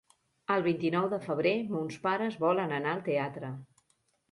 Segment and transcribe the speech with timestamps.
[0.53, 3.55] El vint-i-nou de febrer mons pares volen anar al teatre.